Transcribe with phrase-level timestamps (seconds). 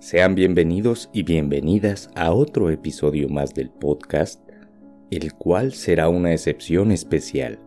[0.00, 4.40] Sean bienvenidos y bienvenidas a otro episodio más del podcast,
[5.10, 7.58] el cual será una excepción especial.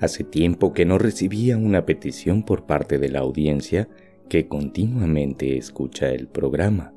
[0.00, 3.88] Hace tiempo que no recibía una petición por parte de la audiencia
[4.28, 6.94] que continuamente escucha el programa.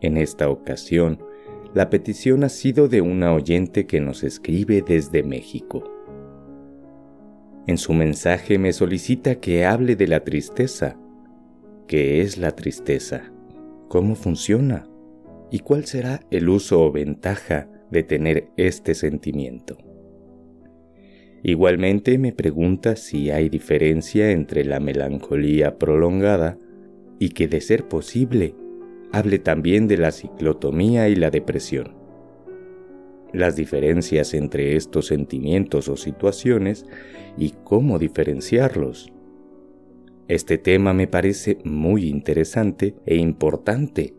[0.00, 1.22] En esta ocasión,
[1.74, 5.84] la petición ha sido de una oyente que nos escribe desde México.
[7.66, 10.96] En su mensaje me solicita que hable de la tristeza
[11.86, 13.32] ¿Qué es la tristeza?
[13.88, 14.88] ¿Cómo funciona?
[15.50, 19.76] ¿Y cuál será el uso o ventaja de tener este sentimiento?
[21.42, 26.56] Igualmente me pregunta si hay diferencia entre la melancolía prolongada
[27.18, 28.54] y que de ser posible
[29.12, 31.96] hable también de la ciclotomía y la depresión.
[33.32, 36.86] Las diferencias entre estos sentimientos o situaciones
[37.36, 39.12] y cómo diferenciarlos
[40.34, 44.14] este tema me parece muy interesante e importante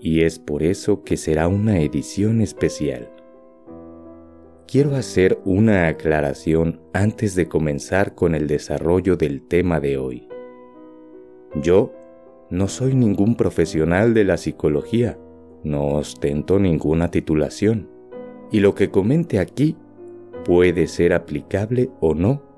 [0.00, 3.08] y es por eso que será una edición especial.
[4.66, 10.28] Quiero hacer una aclaración antes de comenzar con el desarrollo del tema de hoy.
[11.62, 11.92] Yo
[12.50, 15.18] no soy ningún profesional de la psicología,
[15.62, 17.88] no ostento ninguna titulación,
[18.50, 19.76] y lo que comente aquí
[20.44, 22.51] puede ser aplicable o no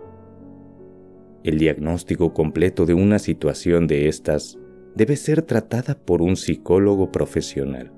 [1.44, 4.58] el diagnóstico completo de una situación de estas
[4.94, 7.92] debe ser tratada por un psicólogo profesional,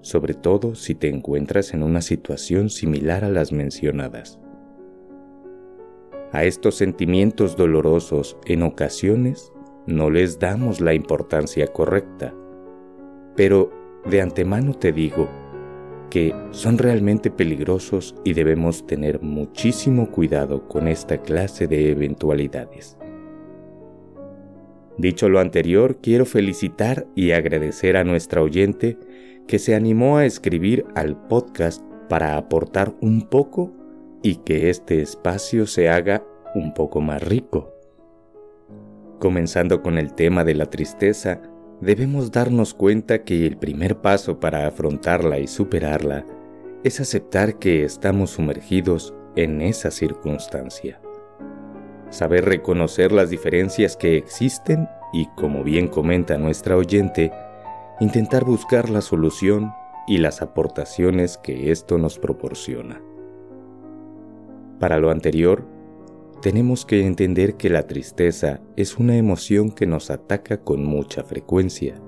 [0.00, 4.40] sobre todo si te encuentras en una situación similar a las mencionadas.
[6.32, 9.52] A estos sentimientos dolorosos en ocasiones
[9.86, 12.34] no les damos la importancia correcta,
[13.36, 13.70] pero
[14.06, 15.28] de antemano te digo
[16.10, 22.96] que son realmente peligrosos y debemos tener muchísimo cuidado con esta clase de eventualidades.
[24.98, 28.98] Dicho lo anterior, quiero felicitar y agradecer a nuestra oyente
[29.46, 33.72] que se animó a escribir al podcast para aportar un poco
[34.22, 37.72] y que este espacio se haga un poco más rico.
[39.18, 41.42] Comenzando con el tema de la tristeza,
[41.80, 46.24] debemos darnos cuenta que el primer paso para afrontarla y superarla
[46.84, 51.00] es aceptar que estamos sumergidos en esa circunstancia.
[52.10, 57.32] Saber reconocer las diferencias que existen y, como bien comenta nuestra oyente,
[58.00, 59.72] intentar buscar la solución
[60.06, 63.00] y las aportaciones que esto nos proporciona.
[64.78, 65.66] Para lo anterior,
[66.46, 72.00] tenemos que entender que la tristeza es una emoción que nos ataca con mucha frecuencia,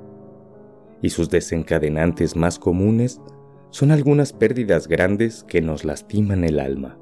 [1.03, 3.21] y sus desencadenantes más comunes
[3.71, 7.00] son algunas pérdidas grandes que nos lastiman el alma.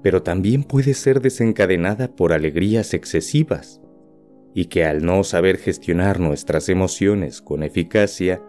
[0.00, 3.80] Pero también puede ser desencadenada por alegrías excesivas,
[4.54, 8.40] y que al no saber gestionar nuestras emociones con eficacia,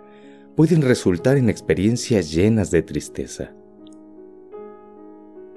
[0.55, 3.55] pueden resultar en experiencias llenas de tristeza.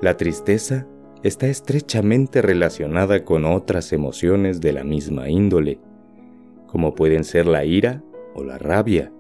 [0.00, 0.86] La tristeza
[1.22, 5.80] está estrechamente relacionada con otras emociones de la misma índole,
[6.66, 8.02] como pueden ser la ira
[8.34, 9.12] o la rabia,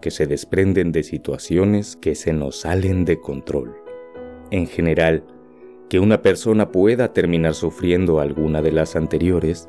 [0.00, 3.76] que se desprenden de situaciones que se nos salen de control.
[4.50, 5.24] En general,
[5.88, 9.66] que una persona pueda terminar sufriendo alguna de las anteriores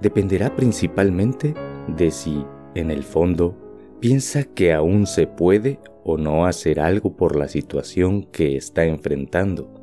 [0.00, 1.54] dependerá principalmente
[1.88, 2.44] de si,
[2.74, 3.56] en el fondo,
[3.98, 9.73] piensa que aún se puede o no hacer algo por la situación que está enfrentando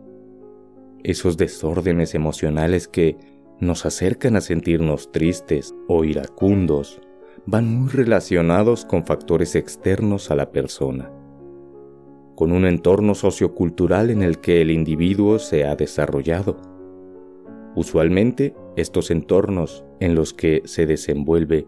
[1.04, 3.18] esos desórdenes emocionales que
[3.60, 7.02] nos acercan a sentirnos tristes o iracundos
[7.46, 11.12] van muy relacionados con factores externos a la persona,
[12.36, 16.58] con un entorno sociocultural en el que el individuo se ha desarrollado.
[17.76, 21.68] Usualmente, estos entornos en los que se desenvuelve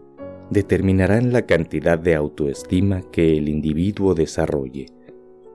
[0.50, 4.88] determinarán la cantidad de autoestima que el individuo desarrolle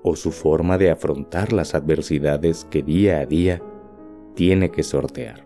[0.02, 3.62] o su forma de afrontar las adversidades que día a día
[4.34, 5.44] tiene que sortear.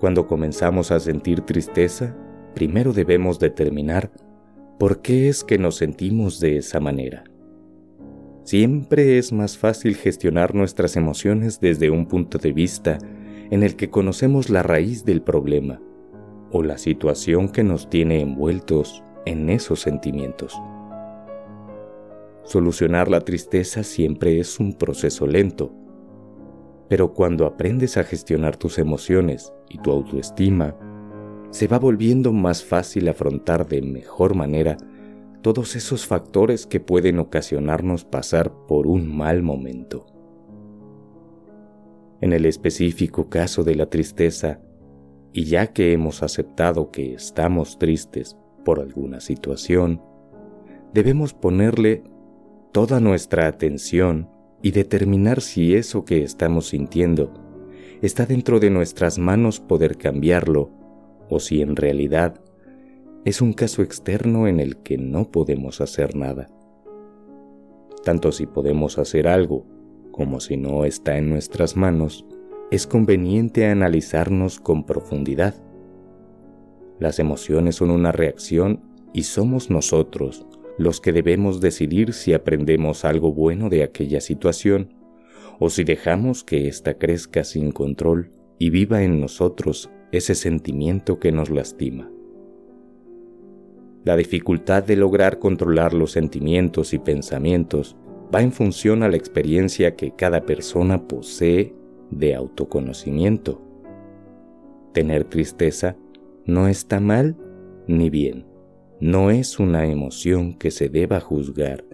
[0.00, 2.16] Cuando comenzamos a sentir tristeza,
[2.54, 4.10] primero debemos determinar
[4.78, 7.24] por qué es que nos sentimos de esa manera.
[8.42, 12.98] Siempre es más fácil gestionar nuestras emociones desde un punto de vista
[13.50, 15.80] en el que conocemos la raíz del problema
[16.50, 20.60] o la situación que nos tiene envueltos en esos sentimientos.
[22.44, 25.72] Solucionar la tristeza siempre es un proceso lento,
[26.88, 30.76] pero cuando aprendes a gestionar tus emociones y tu autoestima,
[31.50, 34.76] se va volviendo más fácil afrontar de mejor manera
[35.42, 40.06] todos esos factores que pueden ocasionarnos pasar por un mal momento.
[42.20, 44.60] En el específico caso de la tristeza,
[45.34, 48.36] Y ya que hemos aceptado que estamos tristes
[48.66, 50.02] por alguna situación,
[50.92, 52.04] debemos ponerle
[52.72, 54.30] toda nuestra atención
[54.62, 57.32] y determinar si eso que estamos sintiendo
[58.00, 60.70] está dentro de nuestras manos poder cambiarlo
[61.28, 62.40] o si en realidad
[63.24, 66.48] es un caso externo en el que no podemos hacer nada.
[68.04, 69.66] Tanto si podemos hacer algo
[70.10, 72.26] como si no está en nuestras manos,
[72.70, 75.54] es conveniente analizarnos con profundidad.
[76.98, 78.80] Las emociones son una reacción
[79.12, 80.46] y somos nosotros
[80.78, 84.94] los que debemos decidir si aprendemos algo bueno de aquella situación
[85.58, 91.32] o si dejamos que ésta crezca sin control y viva en nosotros ese sentimiento que
[91.32, 92.10] nos lastima.
[94.04, 97.96] La dificultad de lograr controlar los sentimientos y pensamientos
[98.34, 101.74] va en función a la experiencia que cada persona posee
[102.10, 103.62] de autoconocimiento.
[104.92, 105.96] Tener tristeza
[106.44, 107.36] no está mal
[107.86, 108.46] ni bien,
[109.02, 111.84] no es una emoción que se deba juzgar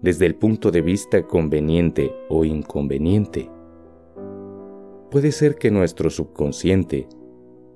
[0.00, 3.50] desde el punto de vista conveniente o inconveniente.
[5.10, 7.08] Puede ser que nuestro subconsciente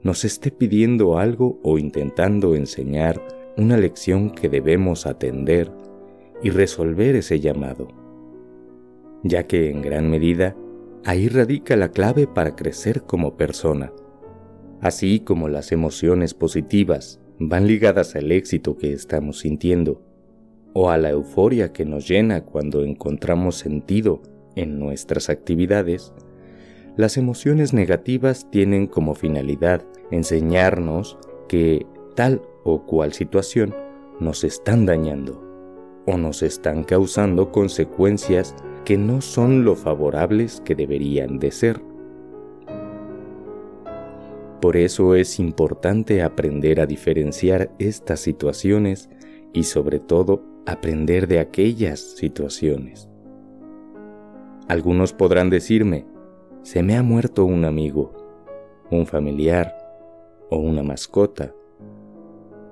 [0.04, 3.20] nos esté pidiendo algo o intentando enseñar
[3.56, 5.72] una lección que debemos atender
[6.40, 7.88] y resolver ese llamado,
[9.24, 10.54] ya que en gran medida
[11.04, 13.92] ahí radica la clave para crecer como persona.
[14.80, 20.02] Así como las emociones positivas van ligadas al éxito que estamos sintiendo
[20.72, 24.22] o a la euforia que nos llena cuando encontramos sentido
[24.56, 26.12] en nuestras actividades,
[26.96, 31.18] las emociones negativas tienen como finalidad enseñarnos
[31.48, 33.74] que tal o cual situación
[34.20, 35.42] nos están dañando
[36.06, 38.54] o nos están causando consecuencias
[38.84, 41.85] que no son lo favorables que deberían de ser.
[44.60, 49.10] Por eso es importante aprender a diferenciar estas situaciones
[49.52, 53.08] y sobre todo aprender de aquellas situaciones.
[54.68, 56.06] Algunos podrán decirme,
[56.62, 58.12] se me ha muerto un amigo,
[58.90, 59.76] un familiar
[60.50, 61.54] o una mascota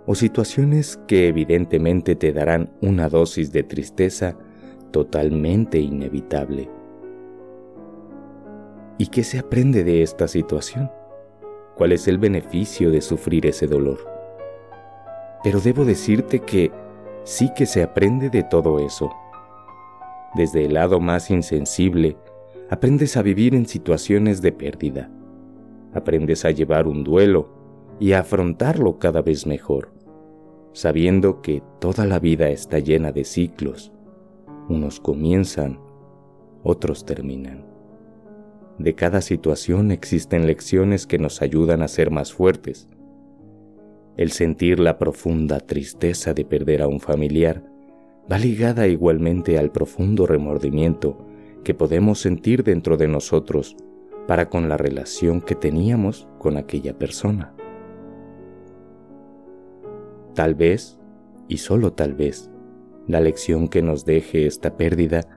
[0.07, 4.37] o situaciones que evidentemente te darán una dosis de tristeza
[4.91, 6.69] totalmente inevitable.
[8.99, 10.91] ¿Y qué se aprende de esta situación?
[11.77, 13.99] ¿Cuál es el beneficio de sufrir ese dolor?
[15.43, 16.71] Pero debo decirte que
[17.25, 19.11] sí que se aprende de todo eso.
[20.35, 22.17] Desde el lado más insensible,
[22.71, 25.11] aprendes a vivir en situaciones de pérdida.
[25.93, 27.49] Aprendes a llevar un duelo
[28.01, 29.95] y a afrontarlo cada vez mejor
[30.75, 33.93] sabiendo que toda la vida está llena de ciclos.
[34.69, 35.81] Unos comienzan,
[36.63, 37.74] otros terminan.
[38.79, 42.89] De cada situación existen lecciones que nos ayudan a ser más fuertes.
[44.17, 47.63] El sentir la profunda tristeza de perder a un familiar
[48.31, 51.19] va ligada igualmente al profundo remordimiento
[51.63, 53.77] que podemos sentir dentro de nosotros
[54.27, 57.55] para con la relación que teníamos con aquella persona.
[60.35, 60.99] Tal vez,
[61.49, 62.51] y solo tal vez,
[63.07, 65.34] la lección que nos deje esta pérdida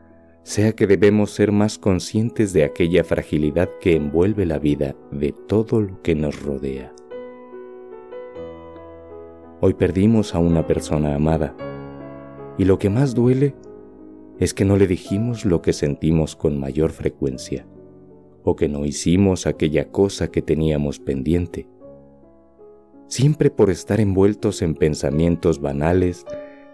[0.48, 5.82] sea que debemos ser más conscientes de aquella fragilidad que envuelve la vida de todo
[5.82, 6.94] lo que nos rodea.
[9.60, 11.54] Hoy perdimos a una persona amada,
[12.58, 13.56] y lo que más duele
[14.40, 17.68] es que no le dijimos lo que sentimos con mayor frecuencia,
[18.44, 21.68] o que no hicimos aquella cosa que teníamos pendiente
[23.10, 26.26] siempre por estar envueltos en pensamientos banales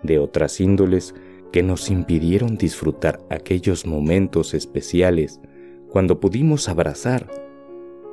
[0.01, 1.13] de otras índoles
[1.53, 5.39] que nos impidieron disfrutar aquellos momentos especiales
[5.87, 7.29] cuando pudimos abrazar,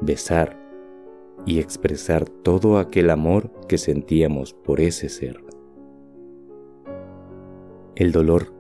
[0.02, 0.60] besar
[1.46, 5.42] y expresar todo aquel amor que sentíamos por ese ser.
[7.96, 8.52] El dolor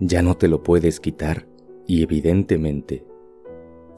[0.00, 1.48] ya no te lo puedes quitar
[1.86, 3.06] y evidentemente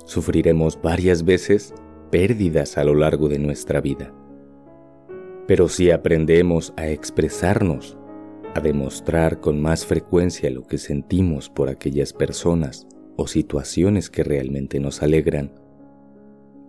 [0.05, 1.75] sufriremos varias veces
[2.13, 4.15] pérdidas a lo largo de nuestra vida.
[5.49, 7.99] Pero si aprendemos a expresarnos,
[8.55, 12.87] a demostrar con más frecuencia lo que sentimos por aquellas personas
[13.17, 15.53] o situaciones que realmente nos alegran,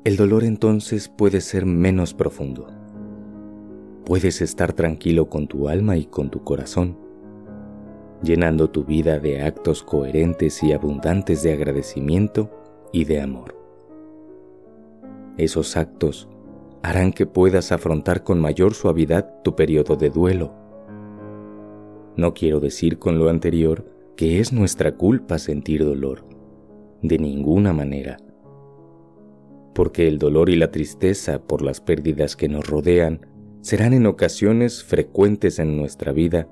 [0.04, 2.68] el dolor entonces puede ser menos profundo.
[4.06, 6.98] Puedes estar tranquilo con tu alma y con tu corazón,
[8.24, 12.50] llenando tu vida de actos coherentes y abundantes de agradecimiento
[12.92, 13.56] y de amor.
[15.38, 16.28] Esos actos
[16.82, 20.59] harán que puedas afrontar con mayor suavidad tu periodo de duelo.
[22.20, 23.86] No quiero decir con lo anterior
[24.18, 26.26] que es nuestra culpa sentir dolor,
[27.02, 28.18] de ninguna manera.
[29.74, 33.26] porque el dolor y la tristeza por las pérdidas que nos rodean
[33.62, 36.50] serán en ocasiones frecuentes en nuestra vida,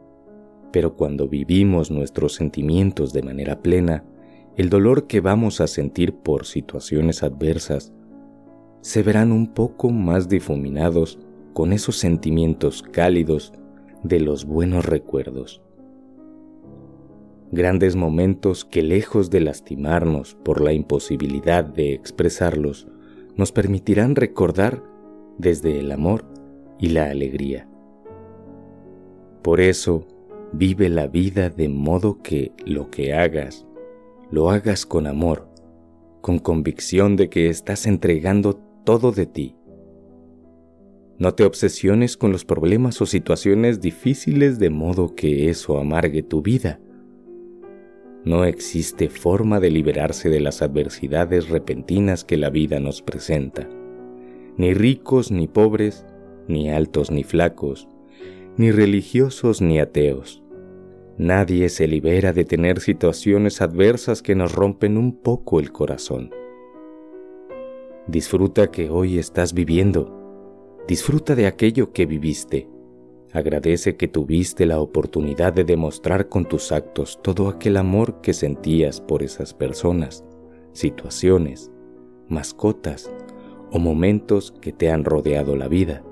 [0.71, 4.05] pero cuando vivimos nuestros sentimientos de manera plena,
[4.55, 7.91] el dolor que vamos a sentir por situaciones adversas
[8.79, 11.19] se verán un poco más difuminados
[11.51, 13.51] con esos sentimientos cálidos
[14.07, 15.61] de los buenos recuerdos.
[17.51, 22.87] Grandes momentos que lejos de lastimarnos por la imposibilidad de expresarlos,
[23.35, 24.83] nos permitirán recordar
[25.37, 26.25] desde el amor
[26.79, 27.69] y la alegría.
[29.43, 30.05] Por eso,
[30.51, 33.65] vive la vida de modo que lo que hagas,
[34.31, 35.47] lo hagas con amor,
[36.21, 39.55] con convicción de que estás entregando todo de ti.
[41.19, 46.43] No te obsesiones con los problemas o situaciones difíciles de modo que eso amargue tu
[46.43, 46.79] vida.
[48.23, 53.67] No existe forma de liberarse de las adversidades repentinas que la vida nos presenta.
[54.57, 56.05] Ni ricos ni pobres,
[56.47, 57.87] ni altos ni flacos,
[58.57, 60.43] ni religiosos ni ateos.
[61.17, 66.29] Nadie se libera de tener situaciones adversas que nos rompen un poco el corazón.
[68.07, 70.16] Disfruta que hoy estás viviendo.
[70.87, 72.69] Disfruta de aquello que viviste.
[73.33, 79.01] Agradece que tuviste la oportunidad de demostrar con tus actos todo aquel amor que sentías
[79.01, 80.23] por esas personas,
[80.71, 81.69] situaciones,
[82.29, 83.11] mascotas
[83.69, 86.03] o momentos que te han rodeado la vida.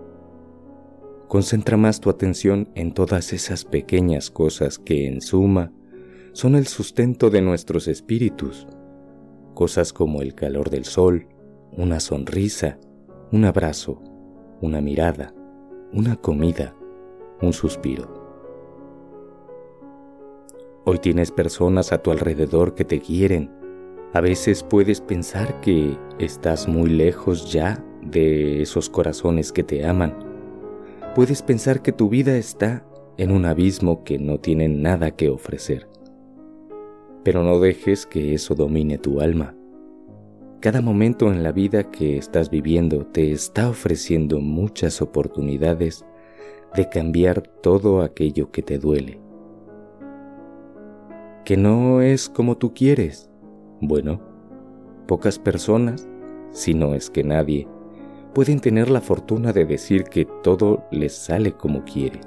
[1.29, 5.72] Concentra más tu atención en todas esas pequeñas cosas que en suma
[6.34, 8.67] son el sustento de nuestros espíritus,
[9.53, 11.29] cosas como el calor del sol,
[11.72, 12.77] una sonrisa,
[13.32, 14.14] un abrazo,
[14.62, 15.33] una mirada,
[15.91, 16.75] una comida,
[17.41, 18.07] un suspiro.
[20.85, 23.51] Hoy tienes personas a tu alrededor que te quieren.
[24.13, 30.25] A veces puedes pensar que estás muy lejos ya de esos corazones que te aman
[31.15, 32.85] puedes pensar que tu vida está
[33.17, 35.88] en un abismo que no tiene nada que ofrecer.
[37.24, 39.55] Pero no dejes que eso domine tu alma.
[40.65, 46.03] Cada momento en la vida que estás viviendo te está ofreciendo muchas oportunidades
[46.74, 49.22] de cambiar todo aquello que te duele.
[51.45, 53.29] Que no es como tú quieres.
[53.79, 54.19] Bueno,
[55.05, 56.10] pocas personas,
[56.50, 57.67] si no es que nadie,
[58.34, 62.22] pueden tener la fortuna de decir que todo les sale como quiere,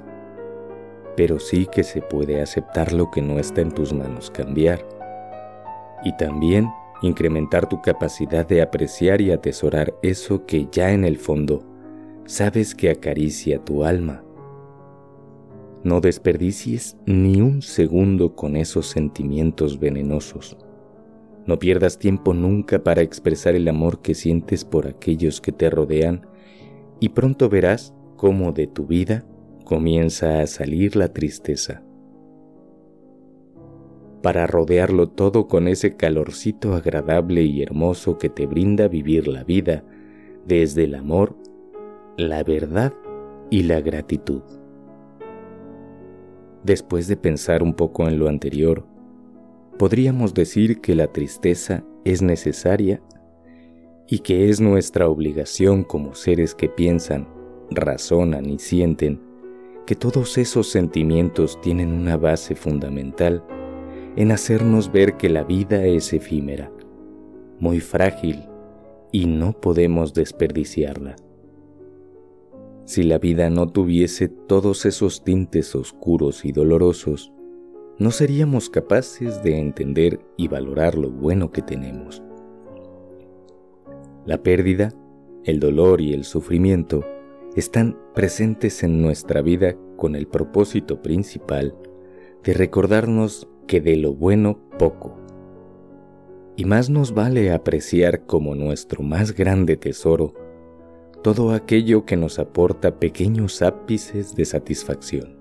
[1.17, 4.87] pero sí que se puede aceptar lo que no está en tus manos cambiar.
[6.05, 6.69] Y también
[7.01, 11.63] incrementar tu capacidad de apreciar y atesorar eso que ya en el fondo
[12.25, 14.23] sabes que acaricia tu alma.
[15.83, 20.57] No desperdicies ni un segundo con esos sentimientos venenosos
[21.49, 26.27] no pierdas tiempo nunca para expresar el amor que sientes por aquellos que te rodean
[26.99, 29.25] y pronto verás cómo de tu vida
[29.65, 31.81] comienza a salir la tristeza.
[34.21, 39.83] Para rodearlo todo con ese calorcito agradable y hermoso que te brinda vivir la vida
[40.45, 41.37] desde el amor,
[42.17, 42.93] la verdad
[43.49, 44.41] y la gratitud.
[46.63, 48.85] Después de pensar un poco en lo anterior,
[49.77, 53.01] podríamos decir que la tristeza es necesaria
[54.05, 57.29] y que es nuestra obligación como seres que piensan,
[57.69, 59.21] razonan y sienten
[59.85, 63.43] que todos esos sentimientos tienen una base fundamental
[64.19, 66.69] en hacernos ver que la vida es efímera,
[67.57, 68.43] muy frágil
[69.13, 71.15] y no podemos desperdiciarla.
[72.83, 77.31] Si la vida no tuviese todos esos tintes oscuros y dolorosos,
[77.97, 82.21] no seríamos capaces de entender y valorar lo bueno que tenemos.
[84.25, 84.93] La pérdida,
[85.45, 87.05] el dolor y el sufrimiento
[87.55, 91.73] están presentes en nuestra vida con el propósito principal
[92.43, 95.17] de recordarnos que de lo bueno poco.
[96.55, 100.33] Y más nos vale apreciar como nuestro más grande tesoro
[101.21, 105.37] todo aquello que nos aporta pequeños ápices de satisfacción.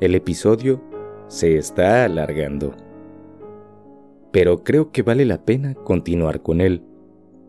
[0.00, 0.82] El episodio
[1.28, 2.74] se está alargando,
[4.32, 6.82] pero creo que vale la pena continuar con él,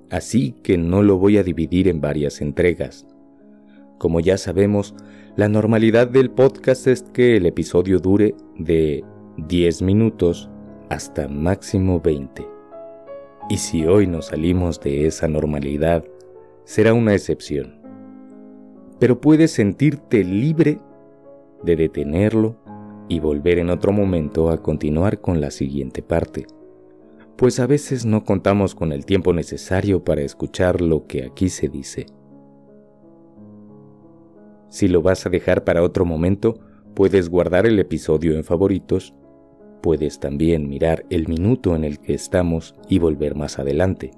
[0.10, 3.08] así que no lo voy a dividir en varias entregas.
[3.98, 4.94] Como ya sabemos,
[5.36, 9.04] la normalidad del podcast es que el episodio dure de
[9.38, 10.48] 10 minutos
[10.90, 12.48] hasta máximo 20.
[13.50, 16.06] Y si hoy nos salimos de esa normalidad,
[16.66, 17.82] será una excepción.
[19.00, 20.80] Pero puedes sentirte libre
[21.64, 22.56] de detenerlo
[23.10, 26.46] y volver en otro momento a continuar con la siguiente parte.
[27.36, 31.68] pues a veces no contamos con el tiempo necesario para escuchar lo que aquí se
[31.68, 32.06] dice.
[34.74, 36.56] Si lo vas a dejar para otro momento,
[36.96, 39.14] puedes guardar el episodio en favoritos,
[39.84, 44.10] puedes también mirar el minuto en el que estamos y volver más adelante.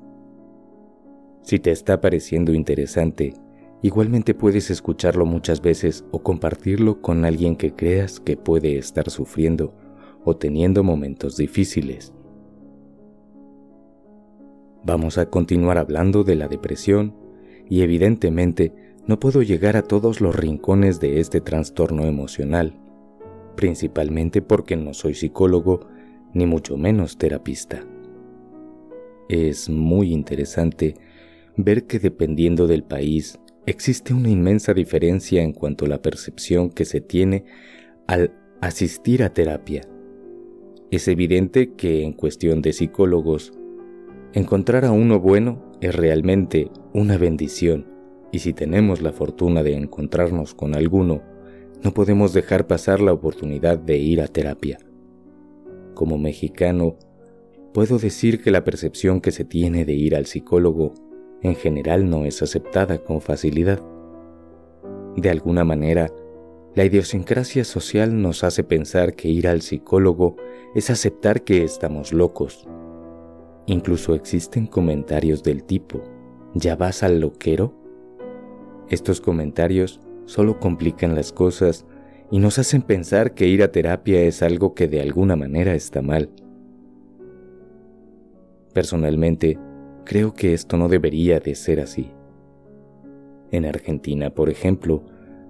[1.42, 3.34] Si te está pareciendo interesante,
[3.82, 9.74] igualmente puedes escucharlo muchas veces o compartirlo con alguien que creas que puede estar sufriendo
[10.24, 12.14] o teniendo momentos difíciles.
[14.86, 17.14] Vamos a continuar hablando de la depresión
[17.70, 22.74] y evidentemente no puedo llegar a todos los rincones de este trastorno emocional,
[23.56, 25.88] principalmente porque no soy psicólogo
[26.34, 27.86] ni mucho menos terapista.
[29.30, 30.96] Es muy interesante
[31.56, 36.86] ver que dependiendo del país existe una inmensa diferencia en cuanto a la percepción que
[36.86, 37.46] se tiene
[38.08, 39.88] al asistir a terapia.
[40.92, 43.54] Es evidente que en cuestión de psicólogos
[44.36, 47.95] Encontrar a uno bueno es realmente una bendición
[48.36, 51.22] y si tenemos la fortuna de encontrarnos con alguno,
[51.82, 54.78] no podemos dejar pasar la oportunidad de ir a terapia.
[55.94, 56.98] Como mexicano,
[57.74, 60.94] puedo decir que la percepción que se tiene de ir al psicólogo
[61.44, 63.80] en general no es aceptada con facilidad.
[65.16, 66.12] De alguna manera,
[66.74, 70.36] la idiosincrasia social nos hace pensar que ir al psicólogo
[70.76, 72.68] es aceptar que estamos locos
[73.68, 76.04] Incluso existen comentarios del tipo,
[76.54, 77.85] ¿ya vas al loquero?
[78.90, 81.86] Estos comentarios solo complican las cosas
[82.32, 86.02] y nos hacen pensar que ir a terapia es algo que de alguna manera está
[86.02, 86.30] mal.
[88.74, 89.58] Personalmente,
[90.04, 92.12] creo que esto no debería de ser así.
[93.52, 95.04] En Argentina, por ejemplo,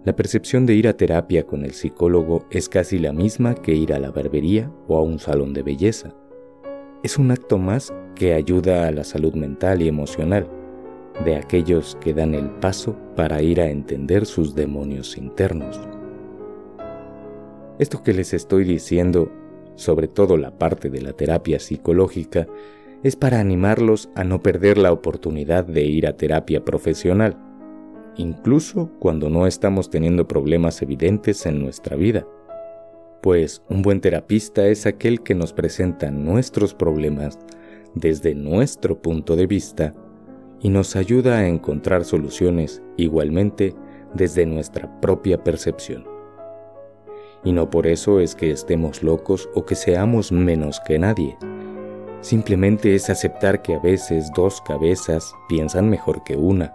[0.04, 3.94] la percepción de ir a terapia con el psicólogo es casi la misma que ir
[3.94, 6.14] a la barbería o a un salón de belleza
[7.06, 10.50] es un acto más que ayuda a la salud mental y emocional
[11.24, 15.80] de aquellos que dan el paso para ir a entender sus demonios internos.
[17.80, 19.32] Esto que les estoy diciendo,
[19.76, 22.48] sobre todo la parte de la terapia psicológica,
[23.04, 27.38] es para animarlos a no perder la oportunidad de ir a terapia profesional,
[28.18, 32.26] incluso cuando no estamos teniendo problemas evidentes en nuestra vida
[33.26, 37.40] pues un buen terapista es aquel que nos presenta nuestros problemas
[37.96, 39.96] desde nuestro punto de vista
[40.66, 43.76] y nos ayuda a encontrar soluciones igualmente
[44.16, 46.08] desde nuestra propia percepción.
[47.44, 51.38] Y no por eso es que estemos locos o que seamos menos que nadie.
[52.22, 56.74] Simplemente es aceptar que a veces dos cabezas piensan mejor que una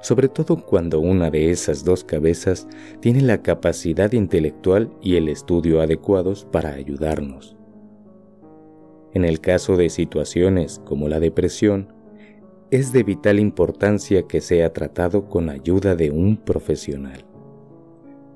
[0.00, 2.66] sobre todo cuando una de esas dos cabezas
[3.00, 7.54] tiene la capacidad intelectual y el estudio adecuados para ayudarnos.
[9.12, 11.95] En el caso de situaciones como la depresión,
[12.70, 17.24] es de vital importancia que sea tratado con ayuda de un profesional.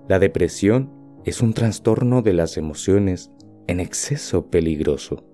[0.09, 0.91] La depresión
[1.25, 3.31] es un trastorno de las emociones
[3.67, 5.25] en exceso peligroso,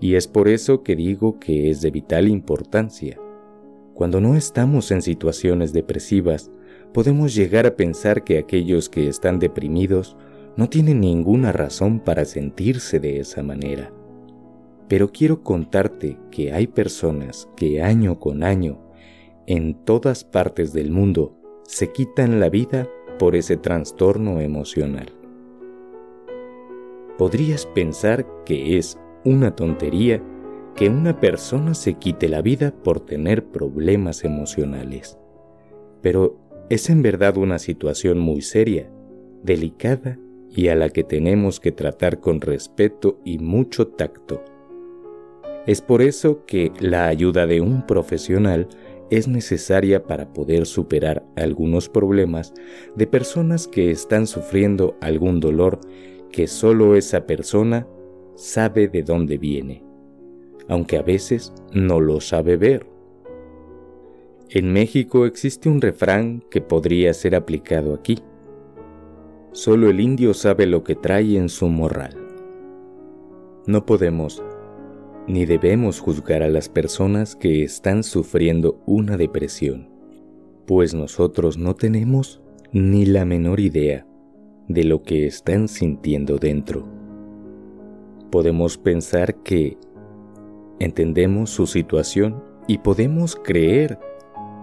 [0.00, 3.18] y es por eso que digo que es de vital importancia
[4.00, 6.50] cuando no estamos en situaciones depresivas,
[6.94, 10.16] podemos llegar a pensar que aquellos que están deprimidos
[10.56, 13.92] no tienen ninguna razón para sentirse de esa manera.
[14.90, 18.80] Pero quiero contarte que hay personas que año con año,
[19.46, 25.12] en todas partes del mundo, se quitan la vida por ese trastorno emocional.
[27.18, 30.24] Podrías pensar que es una tontería
[30.74, 35.20] que una persona se quite la vida por tener problemas emocionales.
[36.02, 36.36] Pero
[36.68, 38.90] es en verdad una situación muy seria,
[39.44, 44.42] delicada y a la que tenemos que tratar con respeto y mucho tacto.
[45.66, 48.68] Es por eso que la ayuda de un profesional
[49.10, 52.54] es necesaria para poder superar algunos problemas
[52.96, 55.80] de personas que están sufriendo algún dolor
[56.32, 57.86] que solo esa persona
[58.36, 59.90] sabe de dónde viene
[60.70, 62.86] aunque a veces no lo sabe ver.
[64.50, 68.20] En México existe un refrán que podría ser aplicado aquí.
[69.50, 72.16] Solo el indio sabe lo que trae en su morral.
[73.66, 74.44] No podemos
[75.26, 79.88] ni debemos juzgar a las personas que están sufriendo una depresión,
[80.66, 84.06] pues nosotros no tenemos ni la menor idea
[84.68, 86.86] de lo que están sintiendo dentro.
[88.30, 89.76] Podemos pensar que
[90.78, 93.98] entendemos su situación y podemos creer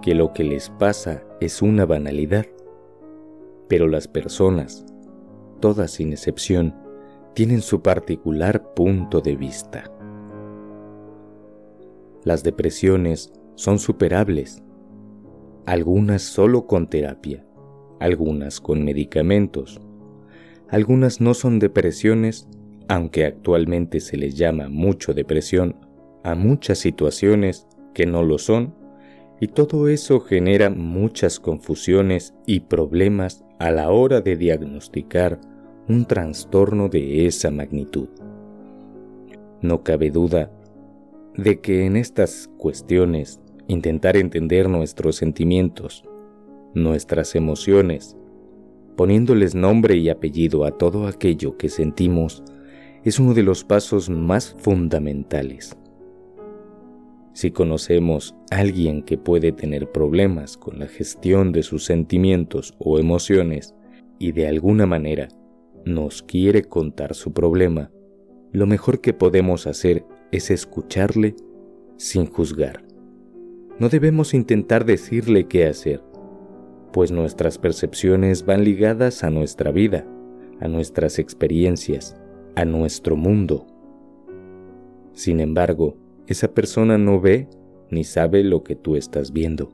[0.01, 2.45] que lo que les pasa es una banalidad.
[3.67, 4.85] Pero las personas,
[5.59, 6.73] todas sin excepción,
[7.33, 9.91] tienen su particular punto de vista.
[12.27, 14.61] Las depresiones son superables,
[15.65, 17.45] algunas solo con terapia,
[18.01, 19.79] algunas con medicamentos,
[20.67, 22.49] algunas no son depresiones,
[22.89, 25.77] aunque actualmente se les llama mucho depresión
[26.25, 28.75] a muchas situaciones que no lo son,
[29.39, 35.39] y todo eso genera muchas confusiones y problemas a la hora de diagnosticar
[35.87, 38.09] un trastorno de esa magnitud.
[39.61, 40.51] No cabe duda
[41.37, 46.03] de que en estas cuestiones intentar entender nuestros sentimientos,
[46.73, 48.17] nuestras emociones,
[48.95, 52.43] poniéndoles nombre y apellido a todo aquello que sentimos,
[53.03, 55.77] es uno de los pasos más fundamentales.
[57.33, 62.97] Si conocemos a alguien que puede tener problemas con la gestión de sus sentimientos o
[62.97, 63.75] emociones
[64.17, 65.27] y de alguna manera
[65.85, 67.91] nos quiere contar su problema,
[68.51, 71.35] lo mejor que podemos hacer es escucharle
[71.97, 72.83] sin juzgar.
[73.79, 76.03] No debemos intentar decirle qué hacer,
[76.91, 80.05] pues nuestras percepciones van ligadas a nuestra vida,
[80.59, 82.19] a nuestras experiencias,
[82.55, 83.67] a nuestro mundo.
[85.13, 87.47] Sin embargo, esa persona no ve
[87.89, 89.71] ni sabe lo que tú estás viendo.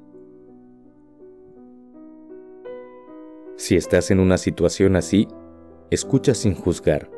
[3.55, 5.27] Si estás en una situación así,
[5.89, 7.09] escucha sin juzgar,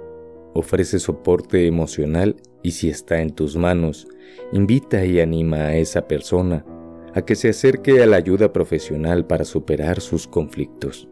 [0.55, 4.07] ofrece soporte emocional y si está en tus manos,
[4.53, 6.65] invita y anima a esa persona
[7.13, 11.09] a que se acerque a la ayuda profesional para superar sus conflictos.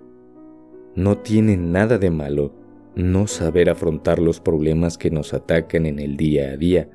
[0.96, 2.56] No tiene nada de malo
[2.96, 6.90] no saber afrontar los problemas que nos atacan en el día a día,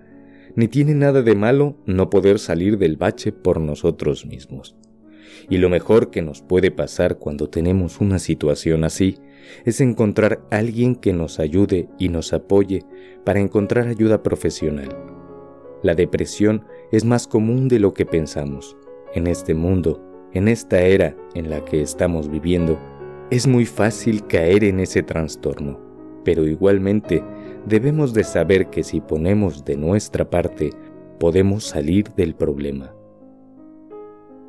[0.56, 4.74] ni tiene nada de malo no poder salir del bache por nosotros mismos.
[5.50, 9.18] Y lo mejor que nos puede pasar cuando tenemos una situación así
[9.64, 12.84] es encontrar alguien que nos ayude y nos apoye
[13.24, 14.88] para encontrar ayuda profesional.
[15.82, 18.76] La depresión es más común de lo que pensamos
[19.14, 22.78] en este mundo, en esta era en la que estamos viviendo,
[23.30, 25.78] es muy fácil caer en ese trastorno,
[26.24, 27.22] pero igualmente
[27.66, 30.70] debemos de saber que si ponemos de nuestra parte,
[31.18, 32.94] podemos salir del problema.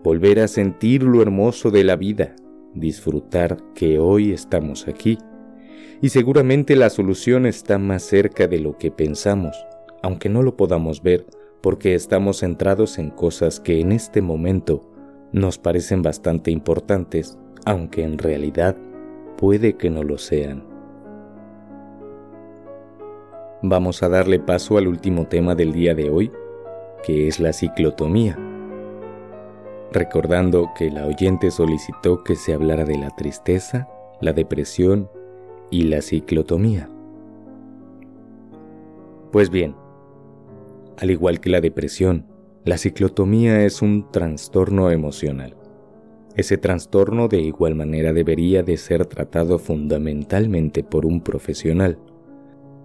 [0.04, 2.36] Volver a sentir lo hermoso de la vida,
[2.74, 5.18] disfrutar que hoy estamos aquí,
[6.02, 9.56] y seguramente la solución está más cerca de lo que pensamos,
[10.02, 11.26] aunque no lo podamos ver
[11.62, 14.90] porque estamos centrados en cosas que en este momento
[15.32, 18.78] nos parecen bastante importantes, aunque en realidad
[19.38, 20.64] puede que no lo sean.
[23.62, 26.32] Vamos a darle paso al último tema del día de hoy,
[27.04, 28.38] que es la ciclotomía.
[29.92, 33.90] Recordando que la oyente solicitó que se hablara de la tristeza,
[34.22, 35.10] la depresión
[35.72, 36.90] y la ciclotomía.
[39.32, 39.76] Pues bien,
[40.98, 42.26] al igual que la depresión,
[42.66, 45.56] la ciclotomía es un trastorno emocional.
[46.36, 51.98] Ese trastorno de igual manera debería de ser tratado fundamentalmente por un profesional,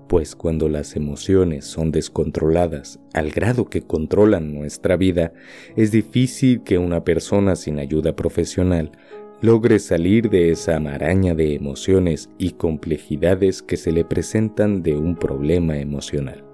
[0.09, 5.33] pues cuando las emociones son descontroladas al grado que controlan nuestra vida,
[5.77, 8.93] es difícil que una persona sin ayuda profesional
[9.41, 15.17] logre salir de esa maraña de emociones y complejidades que se le presentan de un
[15.17, 16.45] problema emocional.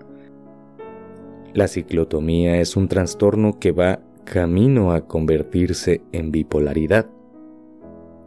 [1.53, 7.09] La ciclotomía es un trastorno que va camino a convertirse en bipolaridad.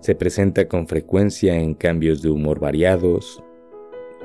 [0.01, 3.41] Se presenta con frecuencia en cambios de humor variados,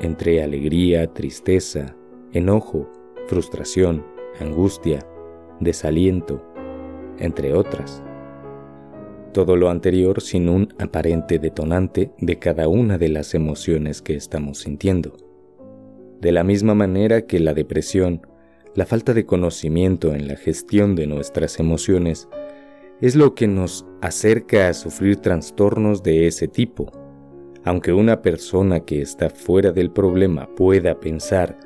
[0.01, 1.97] entre alegría, tristeza,
[2.33, 2.91] enojo,
[3.27, 4.05] frustración,
[4.41, 5.01] angustia,
[5.61, 6.43] desaliento,
[7.19, 8.03] entre otras.
[9.33, 14.59] Todo lo anterior sin un aparente detonante de cada una de las emociones que estamos
[14.61, 15.17] sintiendo.
[16.21, 18.23] De la misma manera que la depresión
[18.79, 22.29] la falta de conocimiento en la gestión de nuestras emociones
[23.01, 26.93] es lo que nos acerca a sufrir trastornos de ese tipo.
[27.65, 31.59] Aunque una persona que está fuera del problema pueda pensar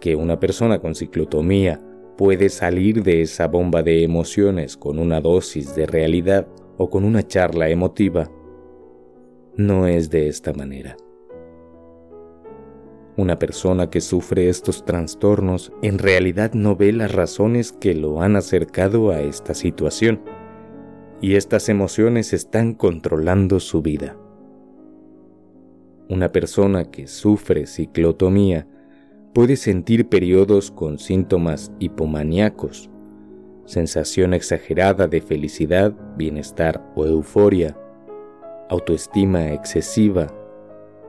[0.00, 1.80] que una persona con ciclotomía
[2.16, 7.22] puede salir de esa bomba de emociones con una dosis de realidad o con una
[7.22, 8.30] charla emotiva,
[9.56, 10.96] no es de esta manera.
[13.16, 18.36] Una persona que sufre estos trastornos en realidad no ve las razones que lo han
[18.36, 20.20] acercado a esta situación
[21.22, 24.18] y estas emociones están controlando su vida.
[26.08, 28.68] Una persona que sufre ciclotomía
[29.34, 32.88] puede sentir periodos con síntomas hipomaníacos,
[33.64, 37.76] sensación exagerada de felicidad, bienestar o euforia,
[38.70, 40.28] autoestima excesiva,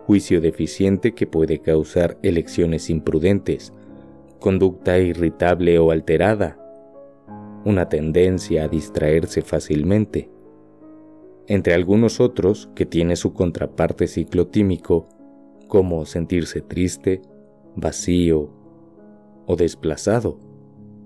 [0.08, 3.74] juicio deficiente que puede causar elecciones imprudentes,
[4.40, 6.58] conducta irritable o alterada,
[7.66, 10.32] una tendencia a distraerse fácilmente,
[11.48, 15.08] entre algunos otros que tiene su contraparte ciclotímico
[15.68, 17.22] como sentirse triste,
[17.76, 18.50] vacío
[19.46, 20.40] o desplazado,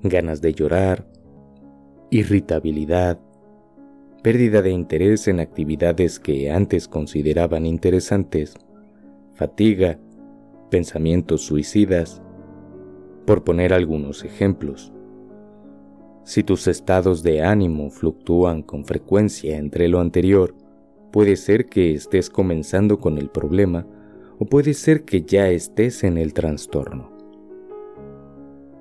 [0.03, 1.07] ganas de llorar,
[2.09, 3.19] irritabilidad,
[4.23, 8.55] pérdida de interés en actividades que antes consideraban interesantes,
[9.33, 9.99] fatiga,
[10.69, 12.21] pensamientos suicidas,
[13.25, 14.91] por poner algunos ejemplos.
[16.23, 20.55] Si tus estados de ánimo fluctúan con frecuencia entre lo anterior,
[21.11, 23.85] puede ser que estés comenzando con el problema
[24.39, 27.11] o puede ser que ya estés en el trastorno.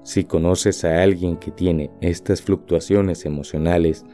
[0.03, 4.05] Si conoces a alguien que tiene estas fluctuaciones emocionales,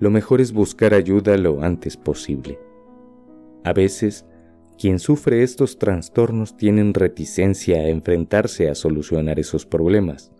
[0.00, 2.58] lo mejor es buscar ayuda lo antes posible.
[3.64, 4.24] A veces,
[4.78, 10.32] quien sufre estos trastornos tienen reticencia a enfrentarse a solucionar esos problemas.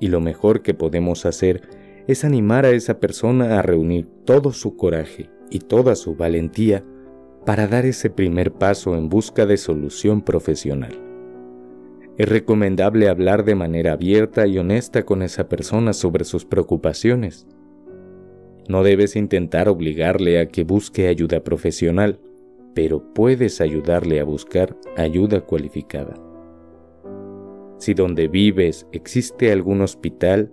[0.00, 1.62] Y lo mejor que podemos hacer
[2.06, 6.84] es animar a esa persona a reunir todo su coraje y toda su valentía
[7.46, 10.92] para dar ese primer paso en busca de solución profesional.
[12.18, 17.46] Es recomendable hablar de manera abierta y honesta con esa persona sobre sus preocupaciones.
[18.68, 22.20] No debes intentar obligarle a que busque ayuda profesional,
[22.74, 26.29] pero puedes ayudarle a buscar ayuda cualificada.
[27.80, 30.52] Si donde vives existe algún hospital,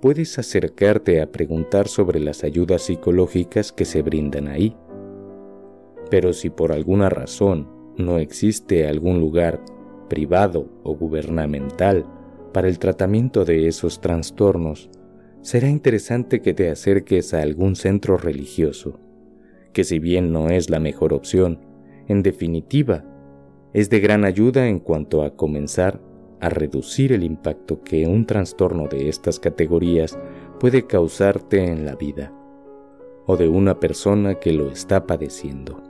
[0.00, 4.76] puedes acercarte a preguntar sobre las ayudas psicológicas que se brindan ahí.
[6.08, 9.60] Pero si por alguna razón no existe algún lugar
[10.08, 12.06] privado o gubernamental
[12.52, 14.88] para el tratamiento de esos trastornos,
[15.42, 19.00] será interesante que te acerques a algún centro religioso,
[19.72, 21.58] que si bien no es la mejor opción,
[22.06, 23.04] en definitiva,
[23.72, 26.07] es de gran ayuda en cuanto a comenzar
[26.40, 30.18] a reducir el impacto que un trastorno de estas categorías
[30.60, 32.32] puede causarte en la vida
[33.26, 35.82] o de una persona que lo está padeciendo.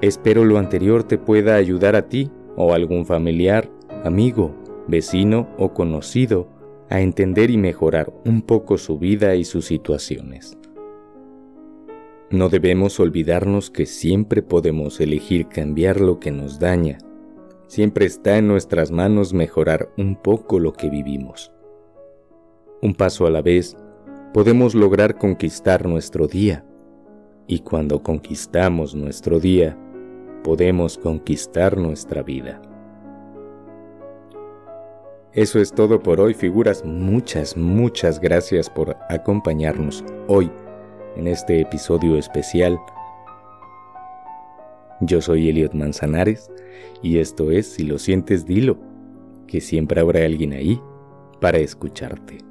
[0.00, 3.70] Espero lo anterior te pueda ayudar a ti o algún familiar,
[4.04, 4.54] amigo,
[4.86, 6.48] vecino o conocido
[6.88, 10.56] a entender y mejorar un poco su vida y sus situaciones.
[12.30, 16.98] No debemos olvidarnos que siempre podemos elegir cambiar lo que nos daña.
[17.68, 21.52] Siempre está en nuestras manos mejorar un poco lo que vivimos.
[22.80, 23.76] Un paso a la vez,
[24.32, 26.64] podemos lograr conquistar nuestro día.
[27.46, 29.76] Y cuando conquistamos nuestro día,
[30.42, 32.62] podemos conquistar nuestra vida.
[35.34, 36.82] Eso es todo por hoy, figuras.
[36.86, 40.50] Muchas, muchas gracias por acompañarnos hoy
[41.16, 42.78] en este episodio especial.
[45.00, 46.50] Yo soy Elliot Manzanares
[47.02, 48.78] y esto es Si lo sientes, dilo,
[49.46, 50.80] que siempre habrá alguien ahí
[51.40, 52.47] para escucharte.